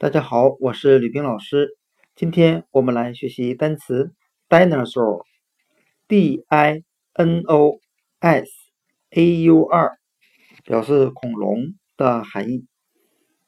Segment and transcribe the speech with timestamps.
[0.00, 1.76] 大家好，我是吕冰老师。
[2.14, 4.12] 今天我们来学习单词
[4.48, 7.80] dinosaur，d i n o
[8.20, 8.48] s
[9.10, 9.98] a u r，
[10.62, 12.68] 表示恐龙的含义。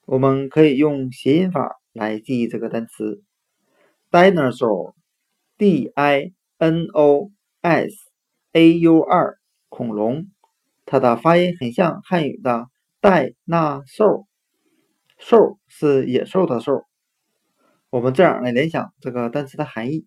[0.07, 3.23] 我们可以用谐音法来记忆这个单词
[4.11, 7.30] dinosaur，d i n o
[7.62, 7.95] s
[8.51, 9.37] a u r，
[9.69, 10.27] 恐龙。
[10.85, 12.66] 它的发音很像汉语的
[13.01, 14.27] 戴那兽。
[15.20, 16.87] 兽是野兽的兽，
[17.91, 20.06] 我们这样来联想这个单词的含义：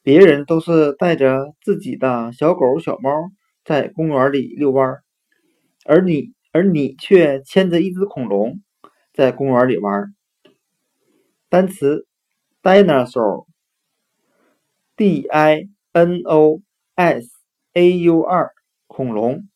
[0.00, 3.10] 别人都是带着自己的小狗、小猫
[3.64, 5.02] 在公园里遛弯，
[5.84, 8.62] 而你而你却牵着一只恐龙
[9.12, 10.14] 在公园里玩。
[11.48, 12.06] 单词
[12.62, 16.62] dinosaur，d i n o
[16.94, 17.28] s
[17.72, 18.52] a u r，
[18.86, 19.48] 恐龙，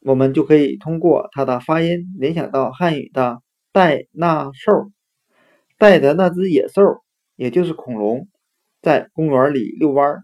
[0.00, 3.42] 我们就可以通过它的发音联想到汉语的。
[3.76, 4.90] 带那兽
[5.76, 8.26] 带的那只野兽，也就是恐龙，
[8.80, 10.22] 在公园里遛弯。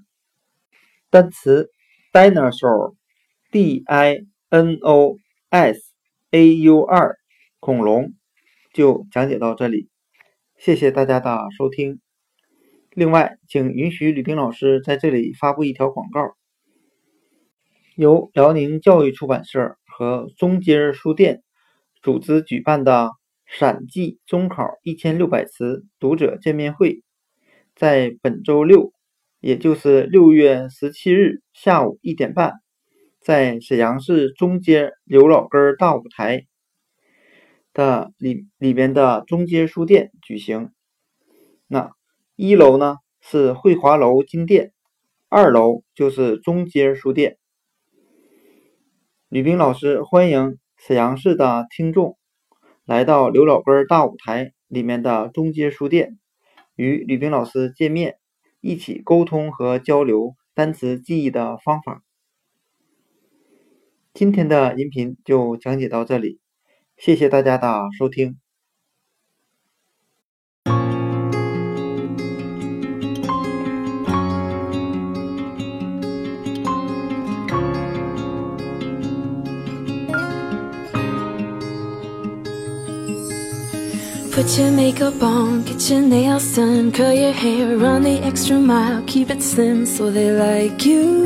[1.11, 1.69] 单词
[2.15, 5.19] dinosaur，d i n o
[5.51, 5.83] s
[6.31, 7.17] a u r，
[7.61, 8.15] 恐龙
[8.73, 9.91] 就讲解到这里，
[10.57, 12.01] 谢谢大家的收听。
[12.93, 16.23] 另外，请允许吕冰老师在这里发布一条广告：
[17.97, 21.43] 由辽宁教育出版社和中街书店
[22.01, 23.11] 组织举办的。
[23.53, 27.03] 陕记中考一千六百词读者见面会
[27.77, 28.95] 在本周六，
[29.41, 32.55] 也就是六月十七日下午一点半，
[33.21, 36.47] 在沈阳市中街刘老根大舞台
[37.75, 40.73] 的里里边的中街书店举行。
[41.67, 41.93] 那
[42.37, 44.73] 一楼呢是汇华楼金店，
[45.29, 47.37] 二楼就是中街书店。
[49.29, 52.17] 吕冰老师欢迎沈阳市的听众。
[52.93, 56.19] 来到刘老根大舞台里面的中街书店，
[56.77, 58.19] 与吕冰老师见面，
[58.61, 62.03] 一起沟通和交流单词记忆的方法。
[64.13, 66.39] 今天的音频就讲解到这里，
[66.99, 68.42] 谢谢大家的收听。
[84.33, 89.29] Put your makeup on, get your nails done, curl your hair, run the extra mile, keep
[89.29, 91.25] it slim so they like you.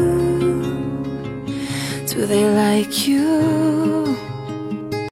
[2.08, 4.05] Do they like you?